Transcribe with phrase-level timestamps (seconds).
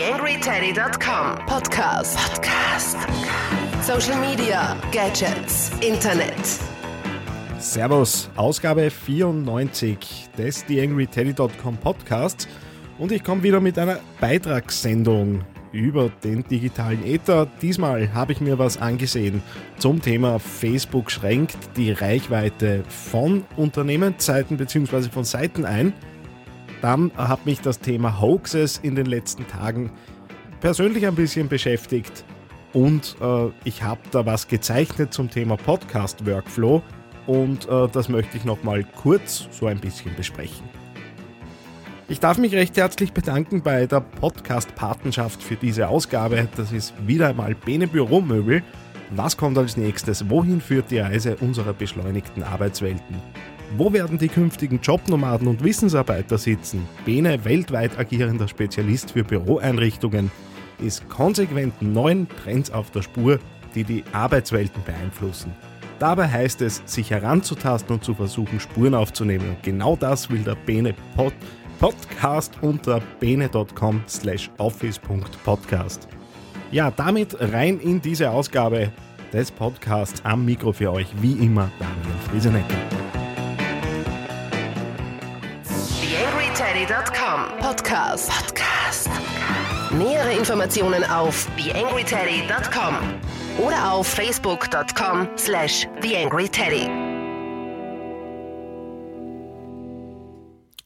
[0.00, 2.16] TheAngryTeddy.com Podcast.
[2.16, 2.96] Podcast.
[3.82, 6.58] Social Media, Gadgets, Internet.
[7.58, 12.48] Servus, Ausgabe 94 des TheAngryTeddy.com Podcasts
[12.98, 17.46] und ich komme wieder mit einer Beitragssendung über den digitalen Äther.
[17.60, 19.42] Diesmal habe ich mir was angesehen
[19.76, 25.10] zum Thema Facebook schränkt die Reichweite von Unternehmensseiten bzw.
[25.10, 25.92] von Seiten ein.
[26.82, 29.90] Dann hat mich das Thema Hoaxes in den letzten Tagen
[30.60, 32.24] persönlich ein bisschen beschäftigt
[32.72, 36.82] und äh, ich habe da was gezeichnet zum Thema Podcast Workflow
[37.26, 40.68] und äh, das möchte ich nochmal kurz so ein bisschen besprechen.
[42.08, 46.48] Ich darf mich recht herzlich bedanken bei der Podcast-Patenschaft für diese Ausgabe.
[46.56, 48.64] Das ist wieder einmal Bene Büromöbel.
[49.10, 50.28] Was kommt als nächstes?
[50.28, 53.16] Wohin führt die Reise unserer beschleunigten Arbeitswelten?
[53.76, 56.88] Wo werden die künftigen Jobnomaden und Wissensarbeiter sitzen?
[57.04, 60.30] Bene, weltweit agierender Spezialist für Büroeinrichtungen,
[60.80, 63.38] ist konsequent neuen Trends auf der Spur,
[63.74, 65.52] die die Arbeitswelten beeinflussen.
[66.00, 69.50] Dabei heißt es, sich heranzutasten und zu versuchen, Spuren aufzunehmen.
[69.50, 71.34] Und genau das will der Bene Pod
[71.78, 76.08] Podcast unter bene.com slash office.podcast.
[76.72, 78.92] Ja, damit rein in diese Ausgabe
[79.32, 82.99] des Podcasts am Mikro für euch, wie immer Daniel Friesenecker.
[86.50, 88.28] TheAngryTeddy.com Podcast.
[88.28, 89.08] Podcast.
[89.92, 92.94] Nähere Informationen auf TheAngryTeddy.com
[93.64, 96.88] oder auf Facebook.com slash TheAngryTeddy.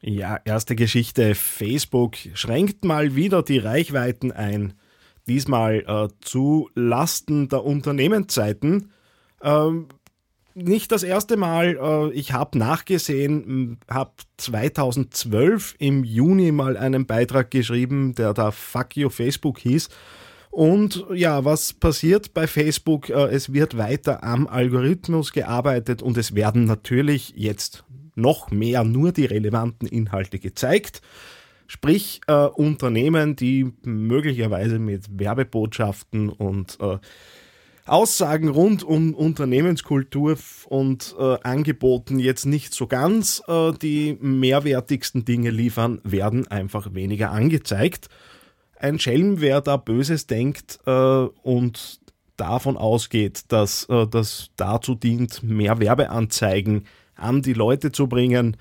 [0.00, 1.34] Ja, erste Geschichte.
[1.34, 4.74] Facebook schränkt mal wieder die Reichweiten ein.
[5.26, 8.92] Diesmal äh, zu Lasten der Unternehmensseiten.
[9.42, 9.88] Ähm,
[10.62, 11.78] nicht das erste Mal.
[11.80, 18.96] Äh, ich habe nachgesehen, habe 2012 im Juni mal einen Beitrag geschrieben, der da Fuck
[18.96, 19.88] You Facebook hieß.
[20.50, 23.10] Und ja, was passiert bei Facebook?
[23.10, 29.12] Äh, es wird weiter am Algorithmus gearbeitet und es werden natürlich jetzt noch mehr nur
[29.12, 31.02] die relevanten Inhalte gezeigt.
[31.66, 36.98] Sprich, äh, Unternehmen, die möglicherweise mit Werbebotschaften und äh,
[37.88, 40.36] Aussagen rund um Unternehmenskultur
[40.68, 47.30] und äh, Angeboten jetzt nicht so ganz äh, die mehrwertigsten Dinge liefern, werden einfach weniger
[47.30, 48.08] angezeigt.
[48.78, 52.00] Ein Schelm, wer da Böses denkt äh, und
[52.36, 58.56] davon ausgeht, dass äh, das dazu dient, mehr Werbeanzeigen an die Leute zu bringen.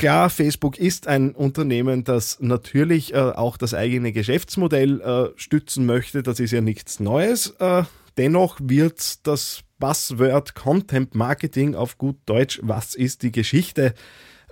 [0.00, 6.22] Klar, Facebook ist ein Unternehmen, das natürlich äh, auch das eigene Geschäftsmodell äh, stützen möchte.
[6.22, 7.50] Das ist ja nichts Neues.
[7.58, 7.82] Äh,
[8.16, 13.92] dennoch wird das Buzzword Content Marketing auf gut Deutsch, was ist die Geschichte,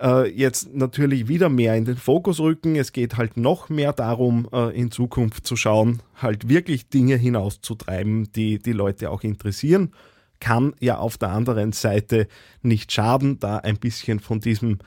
[0.03, 2.77] äh, jetzt natürlich wieder mehr in den Fokus rücken.
[2.77, 8.31] Es geht halt noch mehr darum, äh, in Zukunft zu schauen, halt wirklich Dinge hinauszutreiben,
[8.35, 9.93] die die Leute auch interessieren
[10.41, 12.29] kann ja auf der anderen Seite
[12.63, 14.79] nicht schaden, da ein bisschen von diesem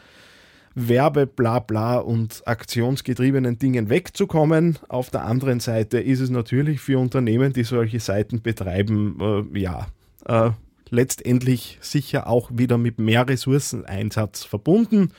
[0.74, 4.80] Werbe, bla bla und aktionsgetriebenen Dingen wegzukommen.
[4.88, 9.18] Auf der anderen Seite ist es natürlich für Unternehmen, die solche Seiten betreiben,
[9.54, 9.88] äh, ja,
[10.26, 10.52] äh,
[10.90, 15.12] letztendlich sicher auch wieder mit mehr Ressourceneinsatz verbunden.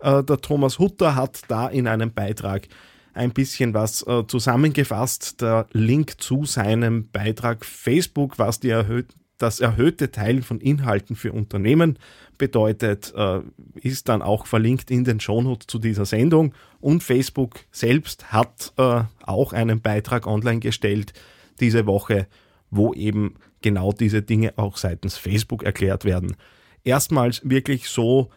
[0.00, 2.68] Äh, der Thomas Hutter hat da in einem Beitrag
[3.14, 5.40] ein bisschen was äh, zusammengefasst.
[5.40, 11.32] Der Link zu seinem Beitrag Facebook, was die erhöhten das erhöhte Teilen von Inhalten für
[11.32, 11.98] Unternehmen
[12.38, 13.40] bedeutet, äh,
[13.74, 16.54] ist dann auch verlinkt in den Shownotes zu dieser Sendung.
[16.80, 21.12] Und Facebook selbst hat äh, auch einen Beitrag online gestellt
[21.60, 22.26] diese Woche,
[22.70, 26.36] wo eben genau diese Dinge auch seitens Facebook erklärt werden.
[26.82, 28.30] Erstmals wirklich so,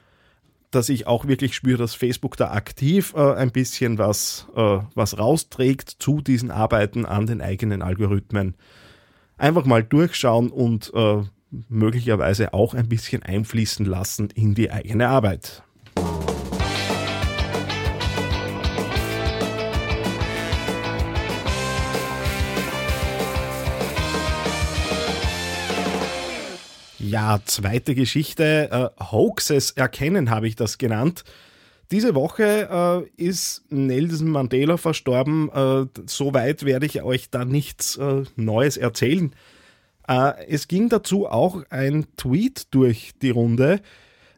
[0.72, 5.18] dass ich auch wirklich spüre, dass Facebook da aktiv äh, ein bisschen was, äh, was
[5.18, 8.56] rausträgt zu diesen Arbeiten an den eigenen Algorithmen
[9.38, 11.24] einfach mal durchschauen und äh,
[11.70, 15.64] möglicherweise auch ein bisschen einfließen lassen in die eigene Arbeit.
[27.00, 28.92] Ja, zweite Geschichte.
[29.00, 31.24] Äh, Hoaxes erkennen habe ich das genannt.
[31.92, 35.50] Diese Woche äh, ist Nelson Mandela verstorben.
[35.50, 39.34] Äh, Soweit werde ich euch da nichts äh, Neues erzählen.
[40.08, 43.82] Äh, es ging dazu auch ein Tweet durch die Runde,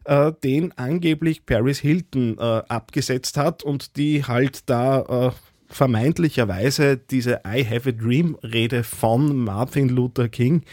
[0.04, 5.32] äh, den angeblich Paris Hilton äh, abgesetzt hat und die halt da
[5.68, 10.64] vermeintlicherweise diese I Have a Dream Rede von Martin Luther King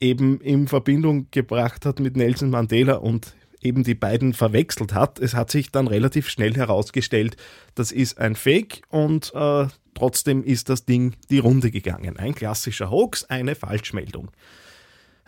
[0.00, 5.18] eben in Verbindung gebracht hat mit Nelson Mandela und eben die beiden verwechselt hat.
[5.18, 7.36] Es hat sich dann relativ schnell herausgestellt,
[7.74, 12.16] das ist ein Fake und äh, trotzdem ist das Ding die Runde gegangen.
[12.16, 14.30] Ein klassischer Hoax, eine Falschmeldung.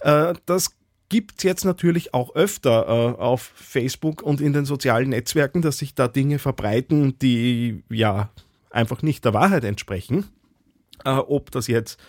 [0.01, 0.77] Äh, das
[1.09, 5.79] gibt es jetzt natürlich auch öfter äh, auf Facebook und in den sozialen Netzwerken, dass
[5.79, 8.31] sich da Dinge verbreiten, die ja
[8.71, 10.25] einfach nicht der Wahrheit entsprechen.
[11.05, 12.01] Äh, ob das jetzt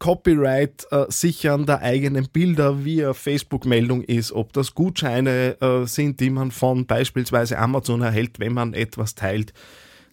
[0.00, 6.30] Copyright äh, sichern der eigenen Bilder via Facebook-Meldung ist, ob das Gutscheine äh, sind, die
[6.30, 9.52] man von beispielsweise Amazon erhält, wenn man etwas teilt.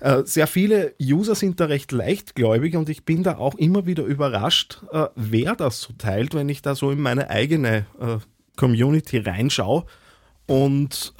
[0.01, 4.03] Äh, sehr viele User sind da recht leichtgläubig und ich bin da auch immer wieder
[4.03, 8.17] überrascht, äh, wer das so teilt, wenn ich da so in meine eigene äh,
[8.57, 9.85] Community reinschaue.
[10.45, 11.13] Und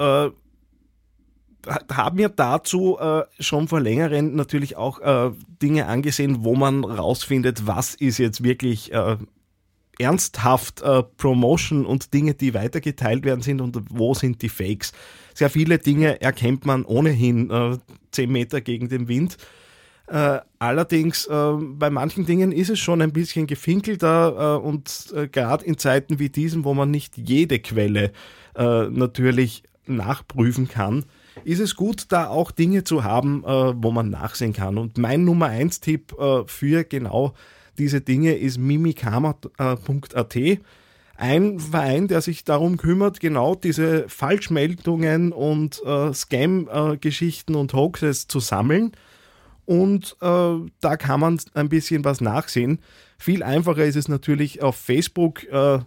[1.68, 5.30] äh, habe mir dazu äh, schon vor längeren natürlich auch äh,
[5.62, 9.16] Dinge angesehen, wo man rausfindet, was ist jetzt wirklich äh,
[9.98, 14.92] ernsthaft äh, Promotion und Dinge, die weitergeteilt werden sind und wo sind die Fakes.
[15.34, 17.78] Sehr viele Dinge erkennt man ohnehin äh,
[18.12, 19.36] 10 Meter gegen den Wind.
[20.06, 25.76] Äh, allerdings äh, bei manchen Dingen ist es schon ein bisschen gefinkelter und gerade in
[25.76, 28.12] Zeiten wie diesen, wo man nicht jede Quelle
[28.56, 31.04] natürlich nachprüfen kann,
[31.44, 34.78] ist es gut, da auch Dinge zu haben, äh, wo man nachsehen kann.
[34.78, 37.34] Und mein Nummer 1 Tipp äh, für genau
[37.78, 40.36] diese Dinge ist mimikama.at.
[41.16, 48.38] Ein Verein, der sich darum kümmert, genau diese Falschmeldungen und äh, Scam-Geschichten und Hoaxes zu
[48.38, 48.92] sammeln.
[49.64, 52.78] Und äh, da kann man ein bisschen was nachsehen.
[53.18, 55.80] Viel einfacher ist es natürlich auf Facebook äh,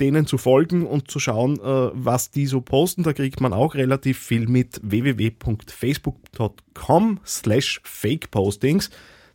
[0.00, 3.02] denen zu folgen und zu schauen, äh, was die so posten.
[3.02, 8.90] Da kriegt man auch relativ viel mit www.facebook.com slash fakepostings.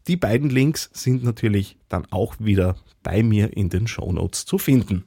[0.08, 4.58] Die beiden Links sind natürlich dann auch wieder bei mir in den Show Notes zu
[4.58, 5.06] finden.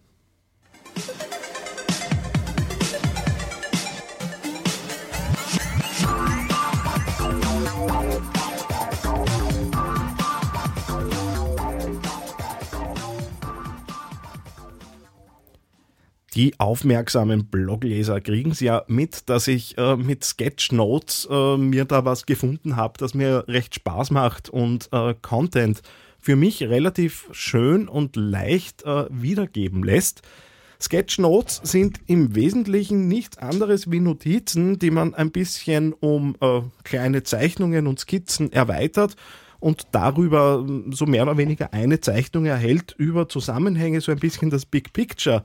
[16.35, 22.07] Die aufmerksamen Blogleser kriegen es ja mit, dass ich äh, mit Sketchnotes äh, mir da
[22.07, 25.83] was gefunden habe, das mir recht Spaß macht und äh, Content
[26.19, 30.23] für mich relativ schön und leicht äh, wiedergeben lässt.
[30.81, 37.25] Sketchnotes sind im Wesentlichen nichts anderes wie Notizen, die man ein bisschen um äh, kleine
[37.25, 39.17] Zeichnungen und Skizzen erweitert
[39.61, 44.65] und darüber so mehr oder weniger eine Zeichnung erhält über Zusammenhänge, so ein bisschen das
[44.65, 45.45] Big Picture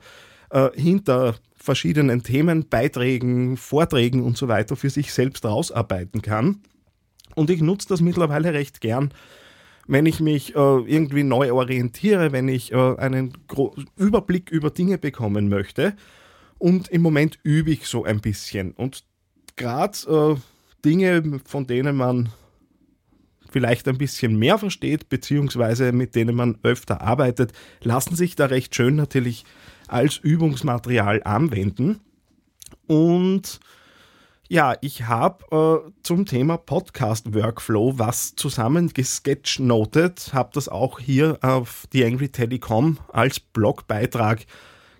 [0.50, 6.62] äh, hinter verschiedenen Themen, Beiträgen, Vorträgen und so weiter für sich selbst rausarbeiten kann.
[7.34, 9.12] Und ich nutze das mittlerweile recht gern,
[9.86, 14.98] wenn ich mich äh, irgendwie neu orientiere, wenn ich äh, einen Gro Überblick über Dinge
[14.98, 15.94] bekommen möchte.
[16.58, 18.72] Und im Moment übe ich so ein bisschen.
[18.72, 19.04] Und
[19.56, 20.40] gerade äh,
[20.84, 22.30] Dinge, von denen man
[23.50, 27.52] vielleicht ein bisschen mehr versteht, beziehungsweise mit denen man öfter arbeitet,
[27.82, 29.44] lassen sich da recht schön natürlich
[29.88, 32.00] als Übungsmaterial anwenden.
[32.86, 33.60] Und
[34.48, 41.38] ja, ich habe äh, zum Thema Podcast Workflow was zusammen gesketchnotet, habe das auch hier
[41.42, 44.46] auf TheAngryTeddy.com als Blogbeitrag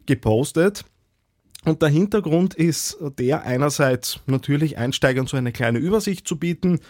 [0.05, 0.85] gepostet.
[1.65, 6.81] Und der Hintergrund ist der einerseits natürlich Einsteigern so eine kleine Übersicht zu bieten.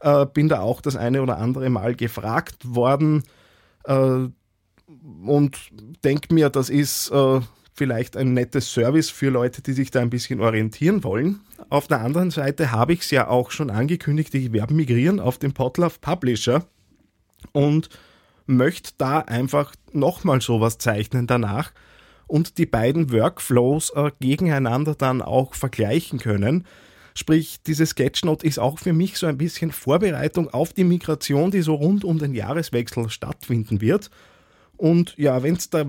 [0.00, 3.22] Äh, bin da auch das eine oder andere Mal gefragt worden.
[3.84, 4.28] Äh,
[5.24, 5.58] und
[6.04, 7.40] denke mir, das ist äh,
[7.74, 11.40] vielleicht ein nettes Service für Leute, die sich da ein bisschen orientieren wollen.
[11.70, 15.38] Auf der anderen Seite habe ich es ja auch schon angekündigt, ich werde migrieren auf
[15.38, 16.66] den Podlove Publisher
[17.52, 17.88] und
[18.46, 21.72] möchte da einfach nochmal sowas zeichnen danach
[22.26, 26.66] und die beiden Workflows äh, gegeneinander dann auch vergleichen können.
[27.14, 31.62] Sprich, diese Sketchnote ist auch für mich so ein bisschen Vorbereitung auf die Migration, die
[31.62, 34.10] so rund um den Jahreswechsel stattfinden wird.
[34.76, 35.84] Und ja, wenn es da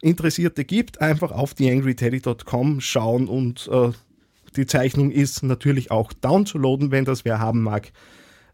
[0.00, 3.90] Interessierte gibt, einfach auf theangryteddy.com schauen und äh,
[4.56, 7.92] die Zeichnung ist natürlich auch downzuladen, wenn das wer haben mag,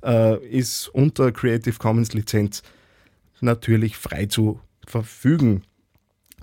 [0.04, 2.62] äh, ist unter Creative Commons Lizenz
[3.40, 5.62] natürlich frei zu verfügen.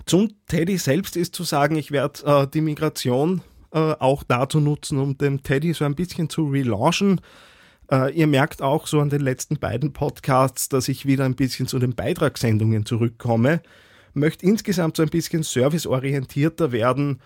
[0.06, 3.42] Zum Teddy selbst ist zu sagen, ich werde äh, die Migration
[3.72, 7.20] äh, auch dazu nutzen, um den Teddy so ein bisschen zu relaunchen.
[7.90, 11.66] Äh, ihr merkt auch so an den letzten beiden Podcasts, dass ich wieder ein bisschen
[11.66, 13.60] zu den Beitragssendungen zurückkomme.
[14.14, 17.20] Möchte insgesamt so ein bisschen serviceorientierter werden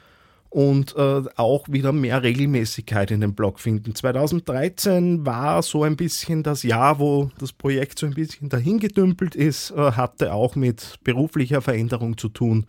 [0.51, 3.95] und äh, auch wieder mehr Regelmäßigkeit in den Blog finden.
[3.95, 9.71] 2013 war so ein bisschen das Jahr, wo das Projekt so ein bisschen dahingedümpelt ist,
[9.73, 12.67] äh, hatte auch mit beruflicher Veränderung zu tun.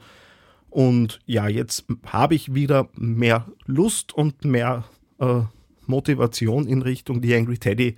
[0.70, 4.84] Und ja, jetzt habe ich wieder mehr Lust und mehr
[5.90, 7.96] Motivation in Richtung The Angry Teddy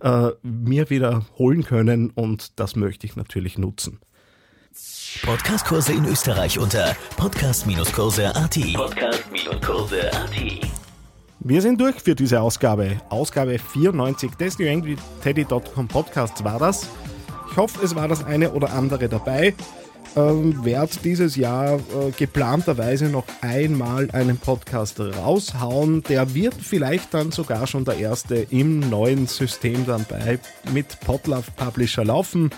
[0.00, 4.00] äh, mir wieder holen können und das möchte ich natürlich nutzen.
[5.22, 8.58] Podcastkurse in Österreich unter podcast-kurse.at.
[8.74, 10.68] Podcast-kurse.at.
[11.40, 13.00] Wir sind durch für diese Ausgabe.
[13.08, 16.88] Ausgabe 94 des NewAngryTeddy.com Podcasts war das.
[17.50, 19.54] Ich hoffe, es war das eine oder andere dabei.
[20.16, 26.02] Ähm, werde dieses Jahr äh, geplanterweise noch einmal einen Podcast raushauen.
[26.04, 30.38] Der wird vielleicht dann sogar schon der erste im neuen System dann bei
[30.72, 32.50] mit Podlove Publisher laufen.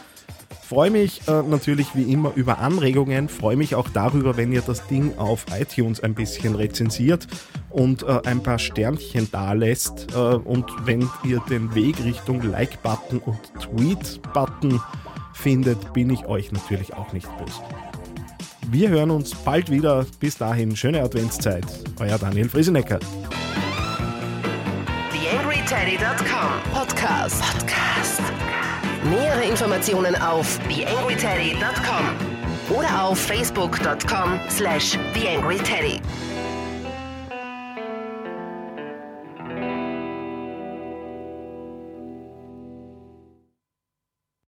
[0.71, 4.87] Freue mich äh, natürlich wie immer über Anregungen, freue mich auch darüber, wenn ihr das
[4.87, 7.26] Ding auf iTunes ein bisschen rezensiert
[7.71, 13.19] und äh, ein paar Sternchen da lässt äh, und wenn ihr den Weg Richtung Like-Button
[13.19, 14.80] und Tweet-Button
[15.40, 17.61] findet, bin ich euch natürlich auch nicht böse.
[18.70, 20.06] Wir hören uns bald wieder.
[20.20, 21.64] Bis dahin, schöne Adventszeit.
[21.99, 23.00] Euer Daniel Friesenecker.
[25.11, 27.42] TheAngryTeddy.com Podcast.
[27.42, 28.23] Podcast.
[29.11, 36.00] Nähere Informationen auf TheAngryTeddy.com oder auf Facebook.com slash TheAngryTeddy.